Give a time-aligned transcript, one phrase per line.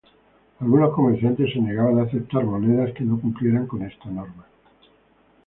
[0.59, 4.47] Algunos comerciantes se negaban a aceptar monedas que no cumplieron con esta norma.